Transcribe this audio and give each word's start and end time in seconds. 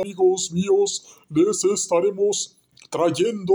amigos 0.00 0.50
míos, 0.52 1.04
les 1.30 1.64
estaremos 1.64 2.58
trayendo 2.90 3.54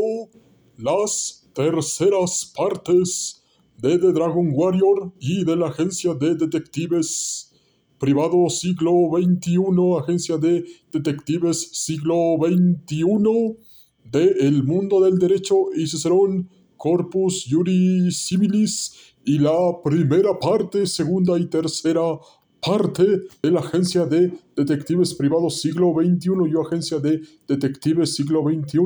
las 0.77 1.47
terceras 1.53 2.51
partes 2.55 3.43
de 3.77 3.97
The 3.97 4.13
Dragon 4.13 4.51
Warrior 4.53 5.13
y 5.19 5.43
de 5.43 5.55
la 5.55 5.67
agencia 5.67 6.13
de 6.13 6.35
detectives 6.35 7.51
privado 7.97 8.49
siglo 8.49 9.09
XXI, 9.11 9.57
agencia 10.01 10.37
de 10.37 10.65
detectives 10.91 11.69
siglo 11.73 12.37
XXI 12.39 13.57
de 14.05 14.25
El 14.39 14.63
Mundo 14.63 15.01
del 15.01 15.19
Derecho 15.19 15.55
y 15.75 15.85
Cicerón 15.87 16.49
Corpus 16.77 17.45
Juris 17.49 18.17
Civilis 18.25 18.93
y 19.25 19.39
la 19.39 19.81
primera 19.83 20.39
parte, 20.39 20.87
segunda 20.87 21.37
y 21.37 21.47
tercera 21.47 22.01
parte 22.61 23.03
de 23.41 23.51
la 23.51 23.59
Agencia 23.59 24.05
de 24.05 24.33
Detectives 24.59 25.13
Privados 25.13 25.61
Siglo 25.61 25.93
XXI 25.95 26.31
y 26.51 26.59
Agencia 26.59 26.99
de 26.99 27.21
Detectives 27.47 28.13
Siglo 28.13 28.43
XXI, 28.43 28.79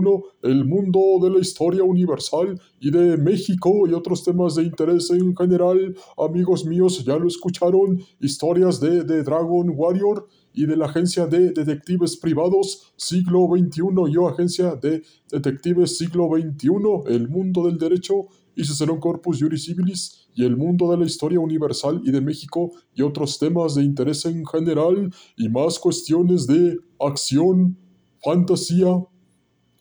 el 0.43 0.65
mundo 0.65 0.99
de 1.23 1.31
la 1.31 1.39
historia 1.39 1.84
universal 1.84 2.61
y 2.79 2.91
de 2.91 3.17
México 3.17 3.88
y 3.88 3.93
otros 3.93 4.23
temas 4.23 4.53
de 4.53 4.65
interés 4.65 5.09
en 5.09 5.35
general. 5.35 5.95
Amigos 6.15 6.63
míos, 6.67 7.03
ya 7.03 7.17
lo 7.17 7.27
escucharon, 7.27 7.99
historias 8.20 8.79
de, 8.79 9.03
de 9.03 9.23
Dragon 9.23 9.73
Warrior 9.75 10.27
y 10.53 10.67
de 10.67 10.77
la 10.77 10.85
Agencia 10.85 11.25
de 11.25 11.51
Detectives 11.53 12.17
Privados 12.17 12.93
Siglo 12.95 13.48
XXI 13.48 13.81
y 14.12 14.31
Agencia 14.31 14.76
de 14.76 15.01
Detectives 15.31 15.98
Siglo 15.98 16.29
XXI, 16.37 17.15
el 17.15 17.29
mundo 17.29 17.65
del 17.65 17.79
derecho 17.79 18.27
y 18.55 18.63
Cicerón 18.63 18.99
Corpus 18.99 19.40
Juris 19.40 19.65
Civilis 19.65 20.27
y 20.35 20.45
el 20.45 20.57
mundo 20.57 20.90
de 20.91 20.98
la 20.98 21.05
historia 21.05 21.40
universal 21.40 22.01
y 22.03 22.12
de 22.12 22.21
México 22.21 22.71
y 22.93 23.01
otros 23.01 23.40
temas 23.40 23.76
de 23.76 23.84
interés 23.84 24.26
en 24.26 24.45
general 24.45 25.12
y 25.37 25.49
cuestiones 25.80 26.48
de 26.48 26.77
acción, 26.99 27.77
fantasía, 28.23 29.04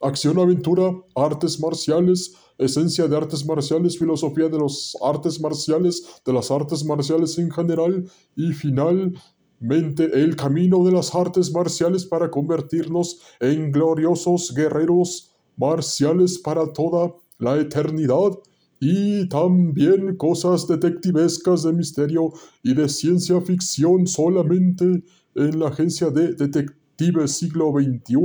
acción-aventura, 0.01 0.93
artes 1.15 1.61
marciales, 1.61 2.35
esencia 2.59 3.07
de 3.09 3.17
artes 3.17 3.47
marciales, 3.47 3.99
filosofía 3.99 4.49
de 4.49 4.59
los 4.59 4.97
artes 5.03 5.41
marciales, 5.41 6.23
de 6.25 6.33
las 6.33 6.51
artes 6.51 6.85
marciales 6.85 7.39
en 7.39 7.51
general 7.51 8.05
y 8.37 8.53
finalmente 8.53 10.11
el 10.13 10.37
camino 10.37 10.85
de 10.85 10.93
las 10.93 11.15
artes 11.15 11.53
marciales 11.53 12.05
para 12.05 12.31
convertirnos 12.31 13.21
en 13.41 13.71
gloriosos 13.71 14.53
guerreros 14.55 15.31
marciales 15.57 16.39
para 16.39 16.73
toda 16.73 17.15
la 17.39 17.59
eternidad 17.59 18.39
y 18.81 19.29
también 19.29 20.17
cosas 20.17 20.67
detectivescas 20.67 21.63
de 21.63 21.73
misterio 21.73 22.33
y 22.65 22.75
de 22.75 22.89
ciencia 22.89 23.41
ficción 23.41 24.09
solamente 24.09 25.05
en 25.35 25.59
la 25.59 25.69
agencia 25.69 26.11
de 26.11 26.35
detectives 26.35 26.83
siglo 27.27 27.73
XXI 27.73 28.17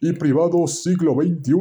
y 0.00 0.12
privado 0.12 0.66
siglo 0.66 1.14
XXI, 1.14 1.52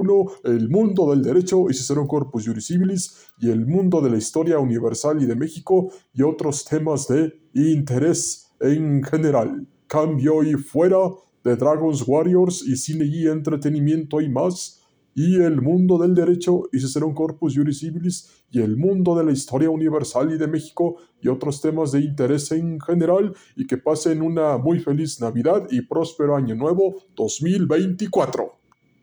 el 0.45 0.69
mundo 0.69 1.09
del 1.11 1.21
derecho 1.21 1.69
y 1.69 1.73
Cicerón 1.73 2.07
Corpus 2.07 2.45
Juris 2.45 2.67
Civilis 2.67 3.17
y 3.39 3.49
el 3.49 3.65
mundo 3.65 4.01
de 4.01 4.09
la 4.09 4.17
historia 4.17 4.59
universal 4.59 5.21
y 5.21 5.25
de 5.25 5.35
México 5.35 5.91
y 6.13 6.21
otros 6.21 6.63
temas 6.65 7.07
de 7.07 7.33
interés 7.53 8.51
en 8.59 9.03
general. 9.03 9.67
Cambio 9.87 10.43
y 10.43 10.53
fuera 10.53 10.97
de 11.43 11.55
Dragons 11.55 12.07
Warriors 12.07 12.65
y 12.65 12.77
cine 12.77 13.05
y 13.05 13.27
entretenimiento 13.27 14.21
y 14.21 14.29
más 14.29 14.82
y 15.15 15.35
el 15.41 15.61
mundo 15.61 15.97
del 15.97 16.15
derecho 16.15 16.63
y 16.71 16.79
Cicerón 16.79 17.13
Corpus 17.13 17.55
Juris 17.55 17.79
Civilis 17.79 18.45
y 18.49 18.61
el 18.61 18.77
mundo 18.77 19.15
de 19.15 19.23
la 19.23 19.31
historia 19.31 19.69
universal 19.69 20.31
y 20.33 20.37
de 20.37 20.47
México 20.47 20.97
y 21.21 21.27
otros 21.27 21.61
temas 21.61 21.91
de 21.91 22.01
interés 22.01 22.51
en 22.51 22.79
general 22.79 23.33
y 23.55 23.67
que 23.67 23.77
pasen 23.77 24.21
una 24.21 24.57
muy 24.57 24.79
feliz 24.79 25.19
Navidad 25.21 25.67
y 25.69 25.81
próspero 25.81 26.35
año 26.35 26.55
nuevo 26.55 27.03
2024. 27.15 28.62